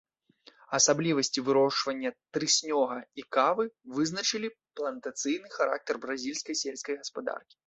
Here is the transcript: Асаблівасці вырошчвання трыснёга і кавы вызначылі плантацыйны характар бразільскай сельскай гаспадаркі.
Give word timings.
Асаблівасці 0.77 1.43
вырошчвання 1.49 2.09
трыснёга 2.37 2.97
і 3.23 3.27
кавы 3.37 3.65
вызначылі 3.99 4.47
плантацыйны 4.81 5.47
характар 5.61 6.03
бразільскай 6.09 6.55
сельскай 6.65 6.95
гаспадаркі. 7.05 7.55